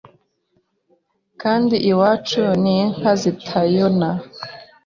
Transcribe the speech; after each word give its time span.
kandi 1.41 1.75
iwacu 1.91 2.41
n'inka 2.61 3.11
zitayona 3.21 4.09